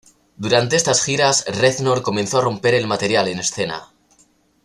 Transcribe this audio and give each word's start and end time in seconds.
Durante 0.35 0.77
estas 0.77 1.03
giras, 1.03 1.45
Reznor 1.45 2.01
comenzó 2.01 2.39
a 2.39 2.41
romper 2.41 2.73
el 2.73 2.87
material 2.87 3.27
en 3.27 3.37
escena. 3.37 3.87